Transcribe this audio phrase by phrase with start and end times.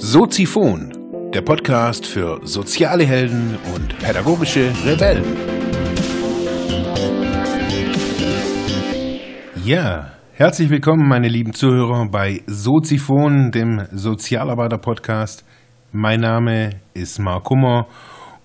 [0.00, 5.24] Soziphon, der Podcast für soziale Helden und pädagogische Rebellen.
[9.64, 15.44] Ja, herzlich willkommen, meine lieben Zuhörer, bei Soziphon, dem Sozialarbeiter-Podcast.
[15.90, 17.88] Mein Name ist Mark Hummer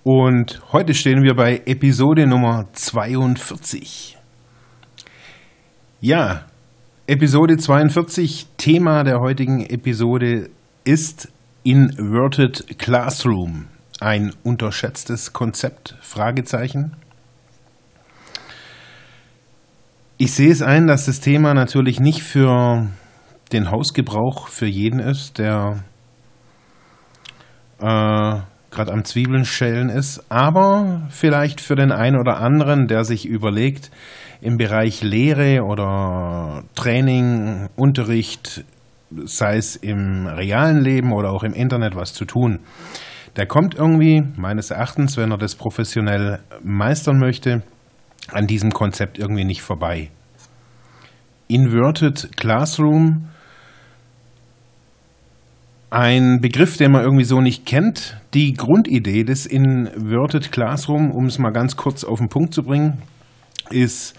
[0.01, 4.17] und heute stehen wir bei Episode Nummer 42.
[6.05, 6.41] Ja,
[7.07, 10.49] Episode 42, Thema der heutigen Episode
[10.83, 11.31] ist
[11.63, 13.67] Inverted Classroom.
[14.01, 15.95] Ein unterschätztes Konzept?
[16.01, 16.97] Fragezeichen.
[20.17, 22.89] Ich sehe es ein, dass das Thema natürlich nicht für
[23.53, 25.85] den Hausgebrauch für jeden ist, der
[27.79, 28.41] äh,
[28.71, 33.89] gerade am Zwiebeln schälen ist, aber vielleicht für den einen oder anderen, der sich überlegt,
[34.43, 38.65] im Bereich Lehre oder Training, Unterricht,
[39.23, 42.59] sei es im realen Leben oder auch im Internet, was zu tun.
[43.37, 47.63] Der kommt irgendwie, meines Erachtens, wenn er das professionell meistern möchte,
[48.31, 50.09] an diesem Konzept irgendwie nicht vorbei.
[51.47, 53.29] Inverted Classroom
[55.89, 58.17] ein Begriff, den man irgendwie so nicht kennt.
[58.33, 63.03] Die Grundidee des Inverted Classroom, um es mal ganz kurz auf den Punkt zu bringen,
[63.73, 64.15] ist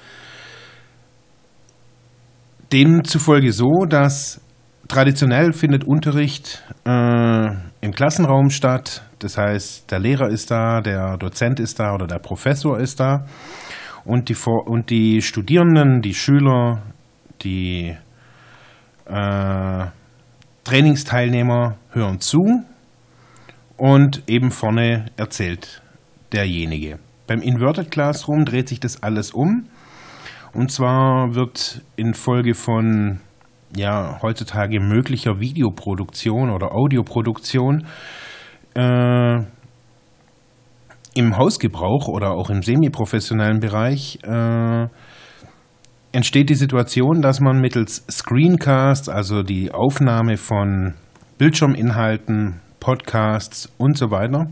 [2.73, 4.41] demzufolge so, dass
[4.89, 7.47] traditionell findet Unterricht äh,
[7.81, 9.03] im Klassenraum statt.
[9.19, 13.27] Das heißt, der Lehrer ist da, der Dozent ist da oder der Professor ist da.
[14.05, 16.83] Und die, und die Studierenden, die Schüler,
[17.43, 17.97] die
[19.07, 19.87] äh,
[20.65, 22.65] Trainingsteilnehmer hören zu
[23.77, 25.83] und eben vorne erzählt
[26.33, 26.99] derjenige.
[27.27, 29.69] Beim Inverted Classroom dreht sich das alles um.
[30.53, 33.21] Und zwar wird infolge von
[33.77, 37.87] ja, heutzutage möglicher Videoproduktion oder Audioproduktion
[38.75, 39.39] äh,
[41.15, 44.87] im Hausgebrauch oder auch im semiprofessionellen Bereich äh,
[46.13, 50.95] entsteht die Situation, dass man mittels Screencasts, also die Aufnahme von
[51.39, 54.47] Bildschirminhalten, Podcasts und so weiter,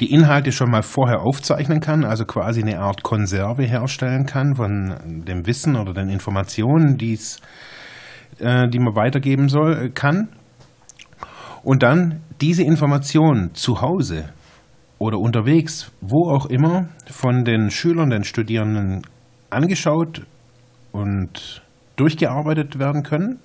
[0.00, 5.24] die Inhalte schon mal vorher aufzeichnen kann, also quasi eine Art Konserve herstellen kann von
[5.26, 7.40] dem Wissen oder den Informationen, die's,
[8.38, 10.28] äh, die man weitergeben soll, äh, kann.
[11.62, 14.30] Und dann diese Informationen zu Hause
[14.98, 19.02] oder unterwegs, wo auch immer, von den Schülern, den Studierenden
[19.50, 20.22] angeschaut
[20.92, 21.62] und
[21.96, 23.38] durchgearbeitet werden können.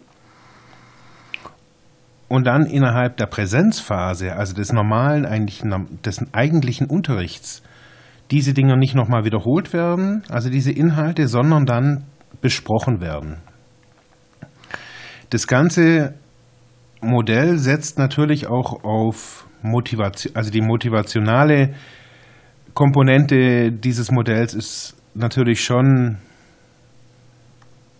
[2.27, 7.63] Und dann innerhalb der Präsenzphase, also des normalen, eigentlichen, des eigentlichen Unterrichts,
[8.31, 12.03] diese Dinge nicht nochmal wiederholt werden, also diese Inhalte, sondern dann
[12.41, 13.37] besprochen werden.
[15.29, 16.15] Das ganze
[17.01, 21.73] Modell setzt natürlich auch auf Motivation, also die motivationale
[22.73, 26.17] Komponente dieses Modells ist natürlich schon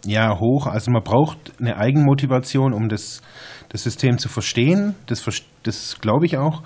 [0.08, 0.68] ja, hoch.
[0.68, 3.22] Also man braucht eine Eigenmotivation, um das,
[3.70, 4.96] das System zu verstehen.
[5.06, 5.26] Das,
[5.64, 6.64] das glaube ich auch.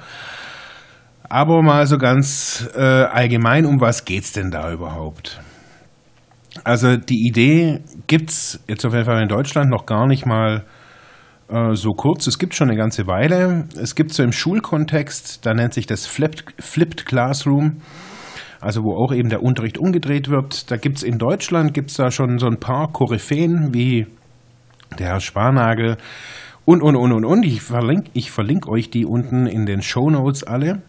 [1.23, 5.41] Aber mal so ganz äh, allgemein, um was geht es denn da überhaupt?
[6.63, 10.65] Also die Idee gibt es jetzt auf jeden Fall in Deutschland noch gar nicht mal
[11.49, 12.27] äh, so kurz.
[12.27, 13.67] Es gibt schon eine ganze Weile.
[13.81, 17.81] Es gibt so im Schulkontext, da nennt sich das Flipped, Flipped Classroom
[18.61, 20.69] also wo auch eben der Unterricht umgedreht wird.
[20.69, 24.07] Da gibt es in Deutschland gibt's da schon so ein paar Koryphäen wie
[24.97, 25.97] der Herr Sparnagel
[26.63, 27.43] und, und, und, und, und.
[27.43, 30.81] Ich verlinke, ich verlinke euch die unten in den Show Notes alle.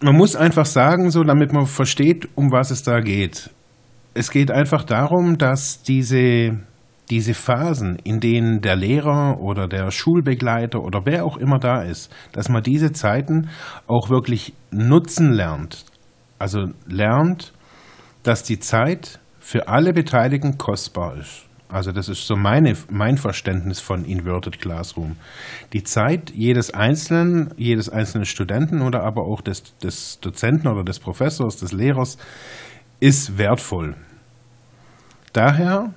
[0.00, 3.50] Man muss einfach sagen, so damit man versteht, um was es da geht.
[4.14, 6.58] Es geht einfach darum, dass diese
[7.10, 12.14] diese Phasen, in denen der Lehrer oder der Schulbegleiter oder wer auch immer da ist,
[12.32, 13.48] dass man diese Zeiten
[13.86, 15.84] auch wirklich nutzen lernt.
[16.38, 17.52] Also lernt,
[18.22, 21.46] dass die Zeit für alle Beteiligten kostbar ist.
[21.68, 25.16] Also das ist so meine, mein Verständnis von Inverted Classroom.
[25.72, 30.98] Die Zeit jedes Einzelnen, jedes einzelnen Studenten oder aber auch des, des Dozenten oder des
[30.98, 32.18] Professors, des Lehrers
[32.98, 33.94] ist wertvoll.
[35.32, 35.94] Daher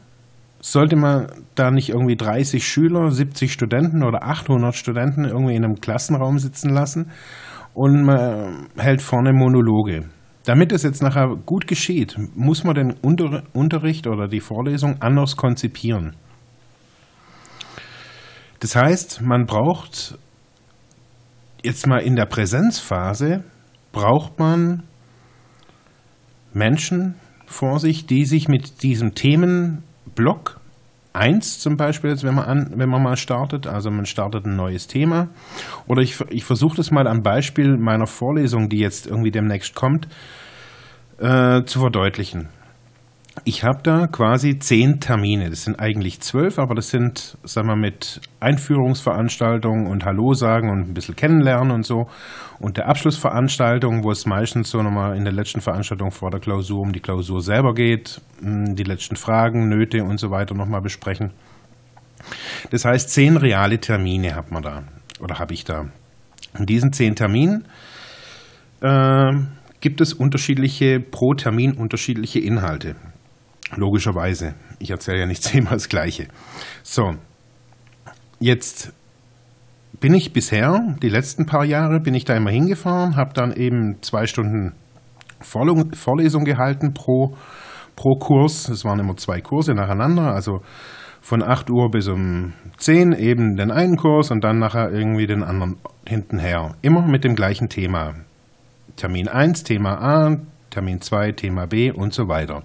[0.64, 5.82] sollte man da nicht irgendwie 30 Schüler, 70 Studenten oder 800 Studenten irgendwie in einem
[5.82, 7.12] Klassenraum sitzen lassen
[7.74, 10.06] und man hält vorne Monologe.
[10.46, 15.36] Damit es jetzt nachher gut geschieht, muss man den Unter Unterricht oder die Vorlesung anders
[15.36, 16.16] konzipieren.
[18.62, 20.18] Das heißt, man braucht
[21.62, 23.44] jetzt mal in der Präsenzphase,
[23.92, 24.84] braucht man
[26.54, 27.16] Menschen
[27.48, 29.14] vor sich, die sich mit diesem
[30.14, 30.60] Themenblock
[31.14, 34.56] 1 zum Beispiel, jetzt, wenn man, an, wenn man mal startet, also man startet ein
[34.56, 35.28] neues Thema.
[35.86, 40.08] Oder ich, ich versuche das mal am Beispiel meiner Vorlesung, die jetzt irgendwie demnächst kommt,
[41.20, 42.50] äh, zu verdeutlichen.
[43.46, 45.50] Ich habe da quasi zehn Termine.
[45.50, 50.90] Das sind eigentlich zwölf, aber das sind, sagen wir, mit Einführungsveranstaltungen und Hallo sagen und
[50.90, 52.06] ein bisschen kennenlernen und so.
[52.60, 56.82] Und der Abschlussveranstaltung, wo es meistens so nochmal in der letzten Veranstaltung vor der Klausur
[56.82, 61.32] um die Klausur selber geht, hm, die letzten Fragen, Nöte und so weiter nochmal besprechen.
[62.70, 64.84] Das heißt, zehn reale Termine hat man da
[65.20, 65.88] oder habe ich da.
[66.58, 67.66] In diesen zehn Terminen
[68.82, 69.32] äh,
[69.82, 72.96] gibt es unterschiedliche, pro Termin unterschiedliche Inhalte.
[73.76, 74.56] Logischerweise.
[74.80, 76.28] Ich erzähle ja nicht zehnmal das Gleiche.
[76.84, 77.16] So,
[78.40, 78.94] jetzt
[80.00, 84.02] bin ich bisher, die letzten paar Jahre, bin ich da immer hingefahren, habe dann eben
[84.02, 84.74] zwei Stunden
[85.40, 87.36] Vorlesung gehalten pro,
[87.96, 88.70] pro Kurs.
[88.70, 90.62] Es waren immer zwei Kurse nacheinander, also
[91.22, 95.44] von 8 Uhr bis um 10 eben den einen Kurs und dann nachher irgendwie den
[95.44, 96.76] anderen hintenher.
[96.82, 98.14] Immer mit dem gleichen Thema.
[98.98, 100.38] Termin 1, Thema A,
[100.70, 102.64] Termin 2, Thema B und so weiter.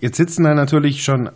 [0.00, 1.30] Jetzt sitzen da natürlich schon,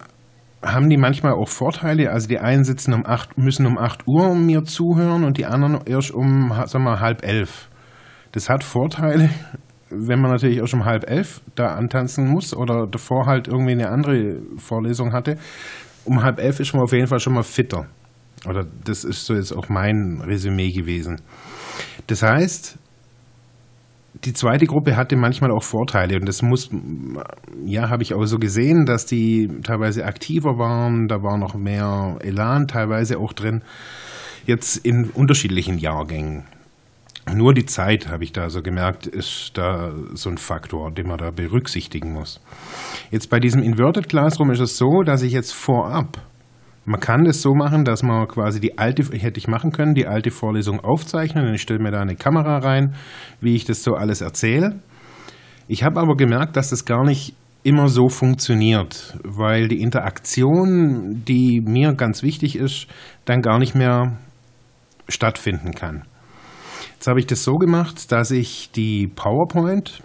[0.62, 2.11] haben die manchmal auch Vorteile.
[2.11, 5.81] Also die einen sitzen um acht, müssen um 8 Uhr mir zuhören und die anderen
[5.87, 7.69] erst um, sagen wir, halb elf.
[8.33, 9.31] Das hat Vorteile,
[9.91, 13.89] wenn man natürlich schon um halb elf da antanzen muss oder davor halt irgendwie eine
[13.89, 15.37] andere Vorlesung hatte.
[16.05, 17.87] Um halb elf ist man auf jeden Fall schon mal fitter.
[18.47, 21.21] Oder das ist so jetzt auch mein Resümee gewesen.
[22.07, 22.79] Das heißt,
[24.25, 26.70] die zweite Gruppe hatte manchmal auch Vorteile und das muss,
[27.64, 32.19] ja, habe ich auch so gesehen, dass die teilweise aktiver waren, da war noch mehr
[32.20, 33.62] Elan teilweise auch drin,
[34.46, 36.44] jetzt in unterschiedlichen Jahrgängen.
[37.32, 41.19] Nur die Zeit, habe ich da so gemerkt, ist da so ein Faktor, den man
[41.19, 42.40] da berücksichtigen muss.
[43.11, 46.20] Jetzt bei diesem Inverted Classroom ist es so, dass ich jetzt vorab
[46.85, 50.06] man kann das so machen, dass man quasi die alte, hätte ich machen können, die
[50.06, 52.94] alte Vorlesung aufzeichnen und ich stelle mir da eine Kamera rein,
[53.41, 54.81] wie ich das so alles erzähle.
[55.69, 61.61] Ich habe aber gemerkt, dass das gar nicht immer so funktioniert, weil die Interaktion, die
[61.61, 62.87] mir ganz wichtig ist,
[63.26, 64.17] dann gar nicht mehr
[65.09, 66.05] stattfinden kann.
[66.94, 70.03] Jetzt habe ich das so gemacht, dass ich die PowerPoint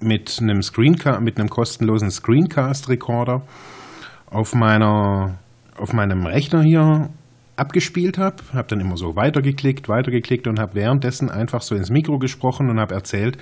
[0.00, 3.42] mit einem Screencast, mit einem kostenlosen Screencast-Recorder
[4.26, 5.38] auf meiner
[5.76, 7.10] auf meinem Rechner hier
[7.56, 12.18] abgespielt habe, habe dann immer so weitergeklickt, weitergeklickt und habe währenddessen einfach so ins Mikro
[12.18, 13.38] gesprochen und habe erzählt,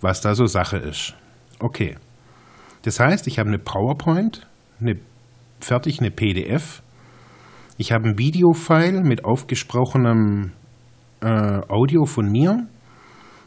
[0.00, 1.14] was da so Sache ist.
[1.60, 1.96] Okay.
[2.82, 4.46] Das heißt, ich habe eine PowerPoint,
[4.80, 4.96] eine
[5.60, 6.82] fertig eine PDF.
[7.78, 10.52] Ich habe ein Videofile mit aufgesprochenem
[11.20, 12.66] äh, Audio von mir.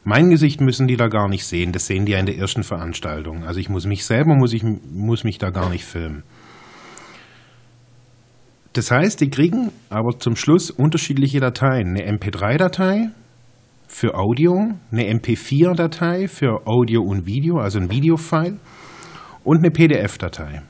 [0.05, 1.71] Mein Gesicht müssen die da gar nicht sehen.
[1.73, 3.43] Das sehen die ja in der ersten Veranstaltung.
[3.43, 6.23] Also ich muss mich selber muss ich muss mich da gar nicht filmen.
[8.75, 11.95] Das heißt, die kriegen aber zum Schluss unterschiedliche Dateien.
[11.95, 13.09] Eine MP3-Datei
[13.87, 18.57] für Audio, eine MP4-Datei für Audio und Video, also ein Videofile
[19.45, 20.61] und eine PDF-Datei.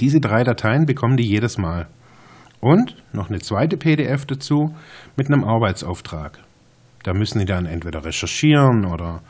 [0.00, 1.86] Diese drei Dateien bekommen die jedes Mal.
[2.58, 4.74] Und noch eine zweite PDF dazu
[5.16, 6.40] mit einem Arbeitsauftrag.
[7.04, 9.22] Da müssen die dann entweder recherchieren oder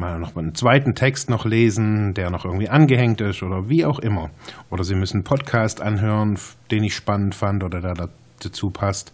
[0.00, 4.00] mal noch einen zweiten Text noch lesen, der noch irgendwie angehängt ist oder wie auch
[4.00, 4.30] immer.
[4.70, 6.38] Oder Sie müssen einen Podcast anhören,
[6.70, 8.08] den ich spannend fand oder der
[8.40, 9.12] dazu passt.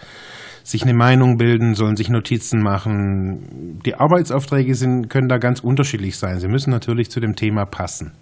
[0.62, 3.80] Sich eine Meinung bilden, sollen sich Notizen machen.
[3.84, 6.38] Die Arbeitsaufträge sind, können da ganz unterschiedlich sein.
[6.38, 8.12] Sie müssen natürlich zu dem Thema passen.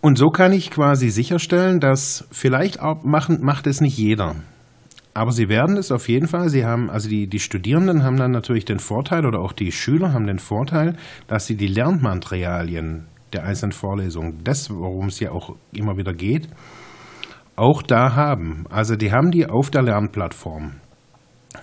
[0.00, 4.36] Und so kann ich quasi sicherstellen, dass vielleicht auch machen, macht es nicht jeder.
[5.14, 6.48] Aber sie werden es auf jeden Fall.
[6.48, 10.12] Sie haben, also die, die Studierenden haben dann natürlich den Vorteil oder auch die Schüler
[10.12, 10.96] haben den Vorteil,
[11.28, 16.48] dass sie die Lernmaterialien der einzelnen Vorlesungen, das, worum es ja auch immer wieder geht,
[17.54, 18.64] auch da haben.
[18.70, 20.72] Also die haben die auf der Lernplattform.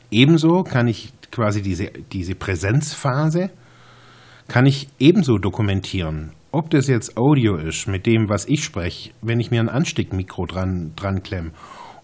[0.09, 3.49] Ebenso kann ich quasi diese, diese Präsenzphase
[4.47, 6.31] kann ich ebenso dokumentieren.
[6.53, 10.45] Ob das jetzt Audio ist mit dem, was ich spreche, wenn ich mir ein Anstiegmikro
[10.45, 11.51] dran, dran klemme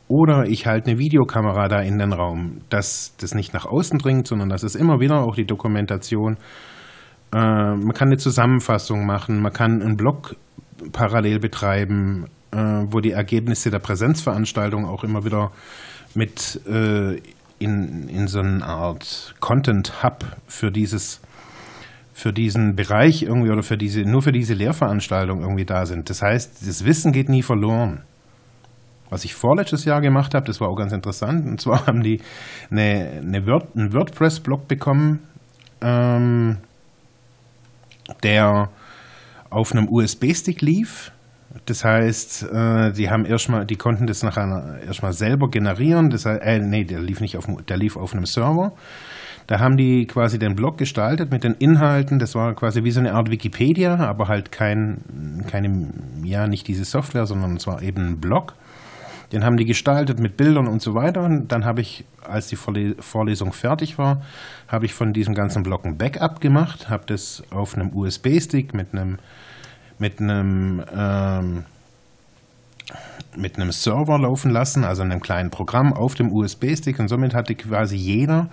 [0.08, 4.28] oder ich halte eine Videokamera da in den Raum, dass das nicht nach außen dringt,
[4.28, 6.38] sondern das ist immer wieder auch die Dokumentation.
[7.34, 10.36] Äh, man kann eine Zusammenfassung machen, man kann einen Blog
[10.94, 15.52] parallel betreiben, äh, wo die Ergebnisse der Präsenzveranstaltung auch immer wieder
[16.16, 17.20] mit äh,
[17.60, 21.22] in, in so eine Art Content-Hub für dieses
[22.14, 26.10] für diesen Bereich irgendwie oder für diese, nur für diese Lehrveranstaltung irgendwie da sind.
[26.10, 28.02] Das heißt, das Wissen geht nie verloren.
[29.10, 31.46] Was ich vorletztes Jahr gemacht habe, das war auch ganz interessant.
[31.46, 32.22] Und zwar haben die
[32.70, 35.22] eine, eine Word, einen WordPress-Blog bekommen
[35.82, 36.58] ähm,
[38.24, 38.70] der
[39.50, 41.12] auf einem USB-Stick lief.
[41.66, 46.10] Das heißt, äh, die haben erstmal, die konnten das nachher erstmal selber generieren.
[46.10, 48.74] Das heißt, äh, nee, der lief nicht auf, der lief auf einem Server.
[49.48, 52.20] Da haben die quasi den Blog gestaltet mit den Inhalten.
[52.20, 55.88] Das war quasi wie so eine Art Wikipedia, aber halt kein, keine,
[56.24, 58.56] ja, nicht diese Software, sondern es war eben ein Blog.
[59.32, 61.24] Den haben die gestaltet mit Bildern und so weiter.
[61.24, 64.22] Und dann habe ich, als die Vorlesung fertig war,
[64.68, 68.94] habe ich von diesem ganzen Blog ein Backup gemacht, habe das auf einem USB-Stick mit
[68.94, 69.20] einem
[70.00, 71.66] mit einem ähm,
[73.36, 77.56] mit einem Server laufen lassen, also einem kleinen Programm auf dem USB-Stick und somit hatte
[77.56, 78.50] quasi jeder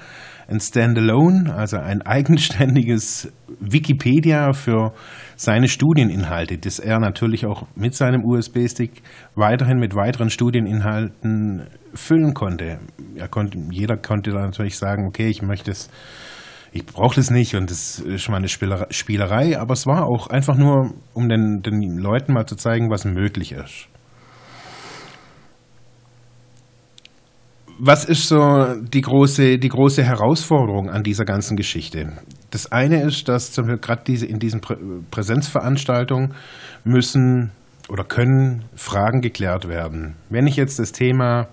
[0.47, 4.93] ein Standalone, also ein eigenständiges Wikipedia für
[5.37, 9.03] seine Studieninhalte, das er natürlich auch mit seinem USB-Stick
[9.35, 12.79] weiterhin mit weiteren Studieninhalten füllen konnte.
[13.31, 13.59] Konnte.
[13.71, 15.88] Jeder konnte dann natürlich sagen, okay, ich möchte es,
[16.73, 20.26] ich brauche das nicht und das ist schon mal eine Spielerei, aber es war auch
[20.26, 23.88] einfach nur, um den, den Leuten mal zu zeigen, was möglich ist.
[27.78, 32.12] Was ist so die große, die große Herausforderung an dieser ganzen Geschichte?
[32.50, 34.76] Das eine ist, dass gerade diese, in diesen Prä
[35.11, 36.35] Präsenzveranstaltungen
[36.85, 37.50] müssen
[37.88, 40.16] oder können Fragen geklärt werden.
[40.31, 41.49] Wenn ich jetzt das Thema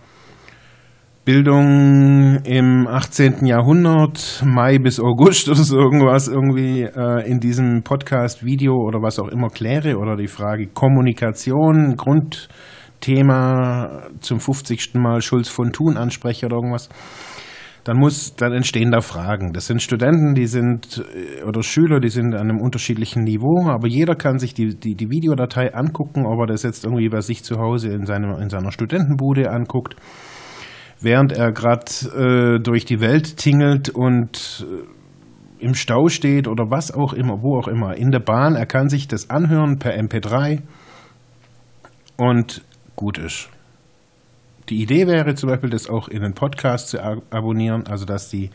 [1.23, 3.45] Bildung im 18.
[3.45, 9.19] Jahrhundert, Mai bis August oder so irgendwas irgendwie äh, in diesem Podcast, Video oder was
[9.19, 12.49] auch immer kläre oder die Frage Kommunikation, Grund,
[13.01, 14.93] Thema zum 50.
[14.95, 16.89] Mal Schulz von Thun anspreche oder irgendwas,
[17.83, 19.53] dann muss, dann entstehen da Fragen.
[19.53, 23.87] Das sind Studenten, die sind äh, oder Schüler, die sind an einem unterschiedlichen Niveau, aber
[23.87, 27.43] jeder kann sich die, die, die Videodatei angucken, ob er das jetzt irgendwie bei sich
[27.43, 29.95] zu Hause in, seinem, in seiner Studentenbude anguckt,
[31.01, 36.91] während er gerade äh, durch die Welt tingelt und äh, im Stau steht oder was
[36.91, 38.55] auch immer, wo auch immer, in der Bahn.
[38.55, 40.61] Er kann sich das anhören per MP3
[42.17, 42.63] und
[42.95, 43.49] gut ist.
[44.69, 48.51] Die Idee wäre zum Beispiel, das auch in den Podcast zu abonnieren, also dass die,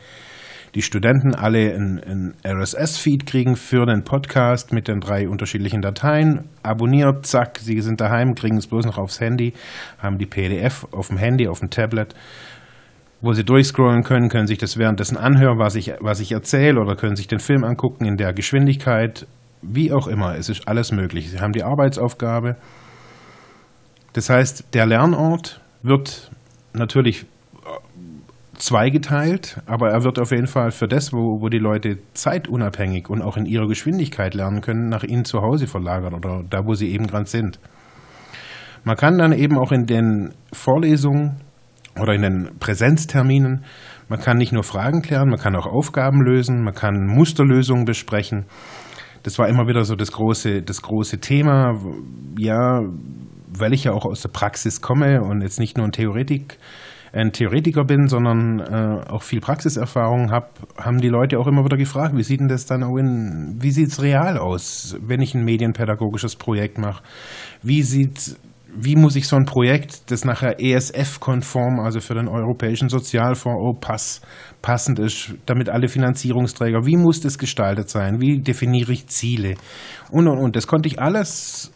[0.75, 6.49] die Studenten alle ein, RSS-Feed kriegen für den Podcast mit den drei unterschiedlichen Dateien.
[6.63, 9.53] Abonniert, zack, sie sind daheim, kriegen es bloß noch aufs Handy,
[9.99, 12.15] haben die PDF auf dem Handy, auf dem Tablet,
[13.21, 16.97] wo sie durchscrollen können, können sich das währenddessen anhören, was ich, was ich erzähle, oder
[16.97, 19.27] können sich den Film angucken in der Geschwindigkeit,
[19.61, 20.37] wie auch immer.
[20.37, 21.31] Es ist alles möglich.
[21.31, 22.57] Sie haben die Arbeitsaufgabe
[24.17, 26.31] das heißt, der Lernort wird
[26.73, 27.27] natürlich äh,
[28.57, 33.21] zweigeteilt, aber er wird auf jeden Fall für das, wo, wo die Leute zeitunabhängig und
[33.21, 36.93] auch in ihrer Geschwindigkeit lernen können, nach ihnen zu Hause verlagert oder da, wo sie
[36.95, 37.61] eben gerade sind.
[38.85, 41.43] Man kann dann eben auch in den Vorlesungen
[42.01, 43.65] oder in den Präsenzterminen,
[44.09, 48.47] man kann nicht nur Fragen klären, man kann auch Aufgaben lösen, man kann Musterlösungen besprechen.
[49.25, 51.75] Das war immer wieder so das große, das große Thema.
[52.39, 52.81] Ja,
[53.59, 56.59] weil ich ja auch aus der Praxis komme und jetzt nicht nur ein Theoretik,
[57.13, 60.49] ein Theoretiker bin, sondern äh, auch viel Praxiserfahrung habe,
[60.79, 63.71] haben die Leute auch immer wieder gefragt, wie sieht denn das dann auch in, wie
[63.71, 67.03] sieht es real aus, wenn ich ein medienpädagogisches Projekt mache?
[67.63, 68.37] Wie sieht
[68.79, 73.73] wie muss ich so ein Projekt, das nachher ESF-konform, also für den Europäischen Sozialfonds oh,
[73.73, 74.21] pass,
[74.61, 78.21] passend ist, damit alle Finanzierungsträger, wie muss das gestaltet sein?
[78.21, 79.55] Wie definiere ich Ziele?
[80.11, 80.57] Und, und, und.
[80.57, 81.73] Das konnte ich alles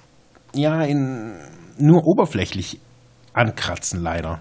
[0.55, 1.37] ja in
[1.81, 2.81] nur oberflächlich
[3.33, 4.41] ankratzen, leider.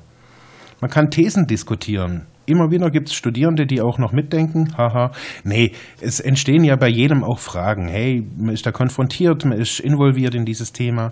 [0.82, 2.28] Man kann Thesen diskutieren.
[2.46, 4.76] Immer wieder gibt es Studierende, die auch noch mitdenken.
[4.78, 5.12] Haha.
[5.44, 7.88] Nee, es entstehen ja bei jedem auch Fragen.
[7.88, 11.12] Hey, man ist da konfrontiert, man ist involviert in dieses Thema.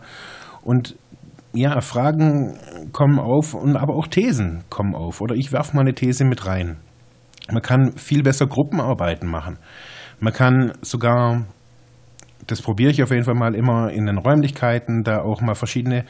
[0.64, 0.96] Und
[1.54, 2.58] ja, Fragen
[2.92, 5.22] kommen auf und aber auch Thesen kommen auf.
[5.22, 6.78] Oder ich werfe mal eine These mit rein.
[7.52, 9.58] Man kann viel besser Gruppenarbeiten machen.
[10.20, 11.46] Man kann sogar
[12.48, 16.06] das probiere ich auf jeden Fall mal immer in den Räumlichkeiten, da auch mal verschiedene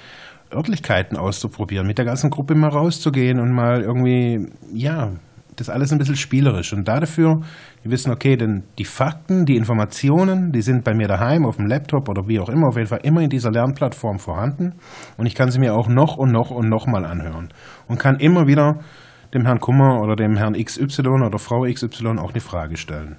[0.53, 5.11] Örtlichkeiten auszuprobieren, mit der ganzen Gruppe mal rauszugehen und mal irgendwie, ja,
[5.55, 6.71] das alles ein bisschen spielerisch.
[6.71, 7.41] Und dafür,
[7.81, 11.65] wir wissen, okay, denn die Fakten, die Informationen, die sind bei mir daheim, auf dem
[11.65, 14.75] Laptop oder wie auch immer, auf jeden Fall immer in dieser Lernplattform vorhanden.
[15.17, 17.49] Und ich kann sie mir auch noch und noch und noch mal anhören.
[17.87, 18.79] Und kann immer wieder
[19.33, 23.17] dem Herrn Kummer oder dem Herrn XY oder Frau XY auch eine Frage stellen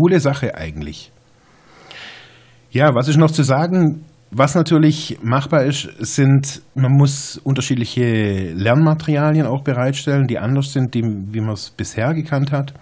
[0.00, 1.12] coole Sache eigentlich.
[2.70, 4.04] Ja, was ist noch zu sagen?
[4.30, 11.02] Was natürlich machbar ist, sind, man muss unterschiedliche Lernmaterialien auch bereitstellen, die anders sind, die,
[11.02, 12.72] wie man es bisher gekannt hat.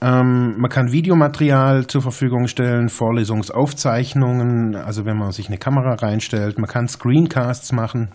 [0.00, 6.58] Ähm, man kann Videomaterial zur Verfügung stellen, Vorlesungsaufzeichnungen, also wenn man sich eine Kamera reinstellt.
[6.58, 8.10] Man kann Screencasts machen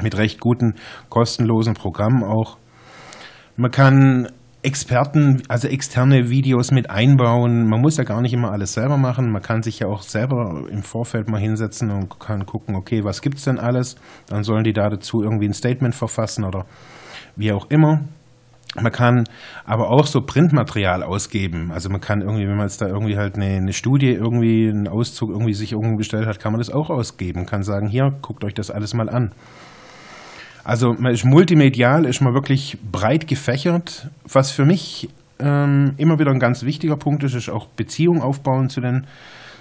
[0.00, 0.74] mit recht guten,
[1.10, 2.56] kostenlosen Programmen auch.
[3.56, 4.28] Man kann
[4.64, 7.68] Experten, also externe Videos mit einbauen.
[7.68, 9.32] Man muss ja gar nicht immer alles selber machen.
[9.32, 13.22] Man kann sich ja auch selber im Vorfeld mal hinsetzen und kann gucken, okay, was
[13.22, 13.96] gibt's denn alles?
[14.28, 16.64] Dann sollen die da dazu irgendwie ein Statement verfassen oder
[17.34, 18.02] wie auch immer.
[18.80, 19.24] Man kann
[19.64, 21.72] aber auch so Printmaterial ausgeben.
[21.72, 24.88] Also man kann irgendwie, wenn man jetzt da irgendwie halt eine, eine Studie, irgendwie einen
[24.88, 27.46] Auszug irgendwie sich irgendwo bestellt hat, kann man das auch ausgeben.
[27.46, 29.32] Kann sagen, hier, guckt euch das alles mal an.
[30.64, 34.08] Also man ist multimedial, ist man wirklich breit gefächert.
[34.24, 35.08] Was für mich
[35.40, 39.06] ähm, immer wieder ein ganz wichtiger Punkt ist, ist auch Beziehungen aufbauen zu den,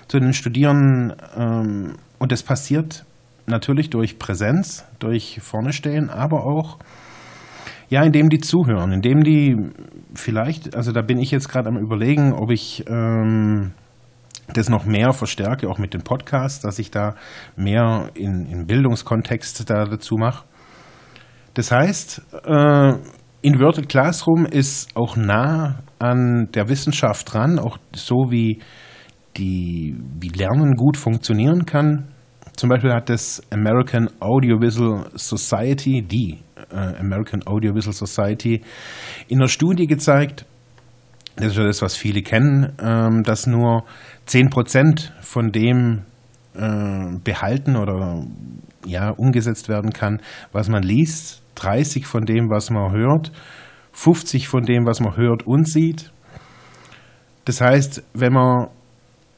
[0.08, 1.14] zu den Studierenden.
[1.36, 3.06] Ähm, und das passiert
[3.48, 6.78] natürlich durch Präsenz, durch vorne stehen, aber auch
[7.90, 9.58] ja, indem die zuhören, indem die
[10.14, 13.72] vielleicht, also da bin ich jetzt gerade am überlegen, ob ich ähm,
[14.54, 17.16] das noch mehr verstärke, auch mit den Podcasts, dass ich da
[17.58, 20.46] mehr in, in Bildungskontext da dazu mache.
[21.54, 22.94] Das heißt, äh,
[23.42, 28.60] Inverted Classroom ist auch nah an der Wissenschaft dran, auch so wie,
[29.38, 32.08] die, wie Lernen gut funktionieren kann.
[32.56, 36.40] Zum Beispiel hat das American Audiovisual Society, die
[36.72, 38.62] äh, American Audiovisual Society,
[39.28, 40.46] in einer Studie gezeigt,
[41.38, 43.84] das ist ja das, was viele kennen, ähm, dass nur
[44.28, 46.04] 10% von dem
[46.56, 48.26] äh, behalten oder
[48.86, 51.42] ja, umgesetzt werden kann, was man liest.
[51.56, 53.32] 30 von dem, was man hört,
[53.92, 56.12] 50 von dem, was man hört und sieht.
[57.46, 58.70] Das heißt, wenn man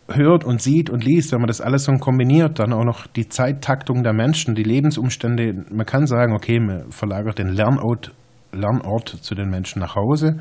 [0.08, 3.29] hört und sieht und liest, wenn man das alles so kombiniert, dann auch noch die
[3.29, 8.13] Zeittaktung der Menschen, die Lebensumstände, man kann sagen, okay, man verlagert den Lernort,
[8.51, 10.39] Lernort zu den Menschen nach Hause.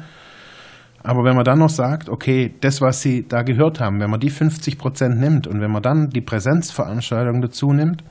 [1.05, 4.21] Aber wenn man dann noch sagt, okay, das, was sie da gehört haben, wenn man
[4.21, 8.05] die 50 Prozent nimmt und wenn man dann die Präsenzveranstaltung dazu nimmt,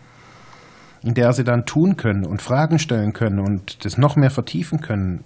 [1.04, 4.82] in der sie dann tun können und Fragen stellen können und das noch mehr vertiefen
[4.82, 5.24] können.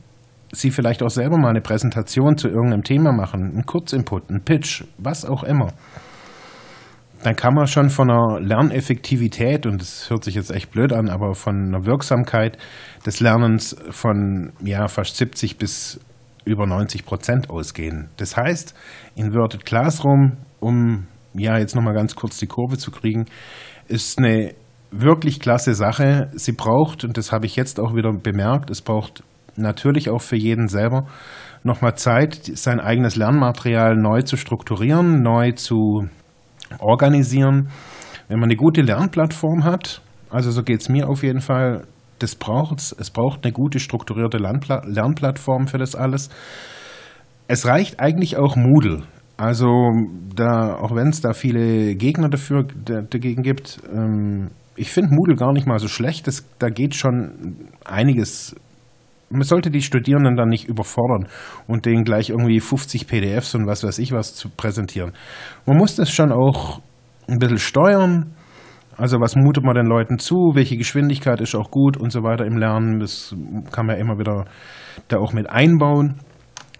[0.51, 4.83] Sie vielleicht auch selber mal eine Präsentation zu irgendeinem Thema machen, einen Kurzinput, einen Pitch,
[4.97, 5.73] was auch immer.
[7.23, 11.09] Dann kann man schon von einer Lerneffektivität, und das hört sich jetzt echt blöd an,
[11.09, 12.57] aber von einer Wirksamkeit
[13.05, 15.99] des Lernens von ja, fast 70 bis
[16.45, 18.09] über 90 Prozent ausgehen.
[18.17, 18.73] Das heißt,
[19.15, 23.25] Inverted Classroom, um ja jetzt nochmal ganz kurz die Kurve zu kriegen,
[23.87, 24.53] ist eine
[24.91, 26.29] wirklich klasse Sache.
[26.33, 29.23] Sie braucht, und das habe ich jetzt auch wieder bemerkt, es braucht
[29.57, 31.07] natürlich auch für jeden selber
[31.63, 36.07] nochmal Zeit, sein eigenes Lernmaterial neu zu strukturieren, neu zu
[36.79, 37.69] organisieren.
[38.27, 41.87] Wenn man eine gute Lernplattform hat, also so geht es mir auf jeden Fall,
[42.19, 42.95] das braucht es.
[42.97, 46.29] Es braucht eine gute strukturierte Lernpla Lernplattform für das alles.
[47.47, 49.03] Es reicht eigentlich auch Moodle.
[49.37, 49.91] Also
[50.33, 55.53] da, auch wenn es da viele Gegner dafür dagegen gibt, ähm, ich finde Moodle gar
[55.53, 56.27] nicht mal so schlecht.
[56.27, 58.55] Das, da geht schon einiges.
[59.29, 61.27] Man sollte die Studierenden dann nicht überfordern
[61.67, 65.13] und denen gleich irgendwie 50 PDFs und was weiß ich was zu präsentieren.
[65.65, 66.79] Man muss das schon auch
[67.27, 68.33] ein bisschen steuern.
[68.97, 70.51] Also was mutet man den Leuten zu?
[70.53, 72.99] Welche Geschwindigkeit ist auch gut und so weiter im Lernen?
[72.99, 73.35] Das
[73.71, 74.45] kann man ja immer wieder
[75.07, 76.21] da auch mit einbauen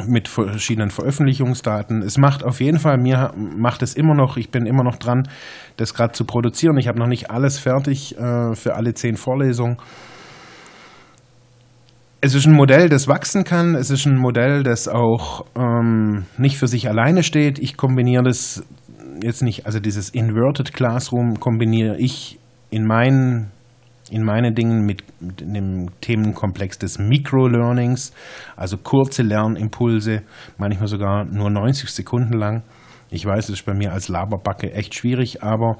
[0.07, 2.01] mit verschiedenen Veröffentlichungsdaten.
[2.01, 5.23] Es macht auf jeden Fall, mir macht es immer noch, ich bin immer noch dran,
[5.77, 6.77] das gerade zu produzieren.
[6.77, 9.77] Ich habe noch nicht alles fertig äh, für alle zehn Vorlesungen.
[12.21, 13.75] Es ist ein Modell, das wachsen kann.
[13.75, 17.59] Es ist ein Modell, das auch ähm, nicht für sich alleine steht.
[17.59, 18.65] Ich kombiniere das
[19.21, 23.51] jetzt nicht, also dieses Inverted Classroom kombiniere ich in meinen
[24.11, 28.13] in meinen Dingen mit, mit dem Themenkomplex des Microlearnings,
[28.55, 30.21] also kurze Lernimpulse,
[30.57, 32.63] manchmal sogar nur 90 Sekunden lang.
[33.09, 35.77] Ich weiß, das ist bei mir als Laberbacke echt schwierig, aber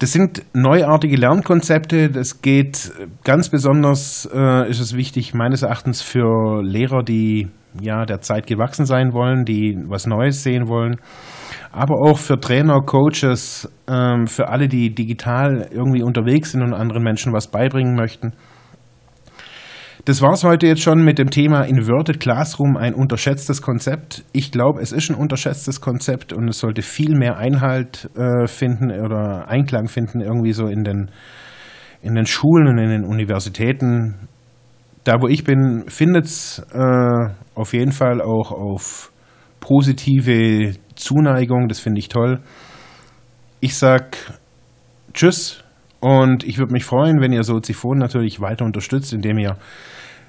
[0.00, 2.08] das sind neuartige Lernkonzepte.
[2.10, 2.92] Das geht
[3.24, 7.48] ganz besonders, äh, ist es wichtig, meines Erachtens für Lehrer, die
[7.80, 10.96] ja der Zeit gewachsen sein wollen, die was Neues sehen wollen
[11.72, 17.02] aber auch für Trainer, Coaches, ähm, für alle, die digital irgendwie unterwegs sind und anderen
[17.02, 18.32] Menschen was beibringen möchten.
[20.04, 24.24] Das war es heute jetzt schon mit dem Thema Inverted Classroom, ein unterschätztes Konzept.
[24.32, 28.90] Ich glaube, es ist ein unterschätztes Konzept und es sollte viel mehr Einhalt äh, finden
[28.90, 31.10] oder Einklang finden, irgendwie so in den,
[32.00, 34.28] in den Schulen und in den Universitäten.
[35.04, 39.12] Da, wo ich bin, findet es äh, auf jeden Fall auch auf
[39.60, 42.40] positive Zuneigung, das finde ich toll.
[43.60, 44.16] Ich sag
[45.14, 45.64] Tschüss
[46.00, 49.56] und ich würde mich freuen, wenn ihr Soziphon natürlich weiter unterstützt, indem ihr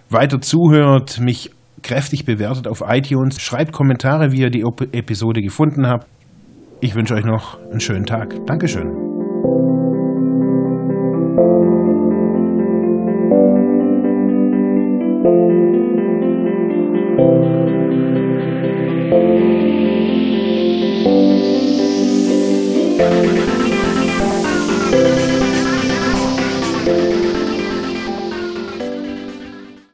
[0.10, 1.52] weiter zuhört, mich
[1.84, 6.08] kräftig bewertet auf iTunes, schreibt Kommentare, wie ihr die Episode gefunden habt.
[6.82, 8.36] Ich wünsche euch noch einen schönen Tag.
[8.46, 9.09] Dankeschön.